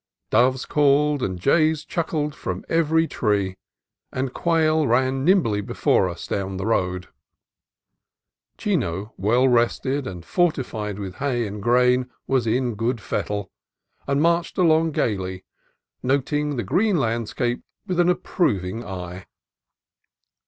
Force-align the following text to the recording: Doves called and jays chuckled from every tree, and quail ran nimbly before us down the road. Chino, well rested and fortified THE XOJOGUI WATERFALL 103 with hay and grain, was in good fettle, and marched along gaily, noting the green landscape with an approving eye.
Doves 0.31 0.65
called 0.65 1.21
and 1.21 1.39
jays 1.39 1.85
chuckled 1.85 2.33
from 2.33 2.65
every 2.67 3.05
tree, 3.05 3.55
and 4.11 4.33
quail 4.33 4.87
ran 4.87 5.23
nimbly 5.23 5.61
before 5.61 6.09
us 6.09 6.25
down 6.25 6.57
the 6.57 6.65
road. 6.65 7.09
Chino, 8.57 9.13
well 9.15 9.47
rested 9.47 10.07
and 10.07 10.25
fortified 10.25 10.95
THE 10.95 11.01
XOJOGUI 11.01 11.03
WATERFALL 11.03 11.21
103 11.21 11.27
with 11.27 11.37
hay 11.43 11.47
and 11.47 11.61
grain, 11.61 12.09
was 12.25 12.47
in 12.47 12.73
good 12.73 12.99
fettle, 12.99 13.51
and 14.07 14.19
marched 14.23 14.57
along 14.57 14.91
gaily, 14.93 15.45
noting 16.01 16.55
the 16.55 16.63
green 16.63 16.97
landscape 16.97 17.61
with 17.85 17.99
an 17.99 18.09
approving 18.09 18.83
eye. 18.83 19.27